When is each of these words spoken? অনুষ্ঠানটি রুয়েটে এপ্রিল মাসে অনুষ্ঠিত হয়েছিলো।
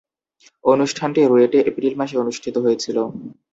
অনুষ্ঠানটি 0.63 1.21
রুয়েটে 1.23 1.59
এপ্রিল 1.69 1.93
মাসে 1.97 2.15
অনুষ্ঠিত 2.17 2.55
হয়েছিলো। 2.57 3.03